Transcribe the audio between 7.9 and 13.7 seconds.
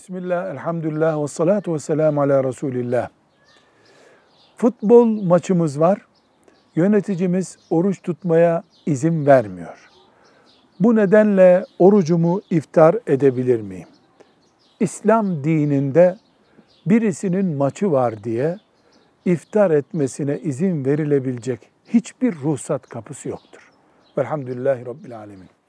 tutmaya izin vermiyor. Bu nedenle orucumu iftar edebilir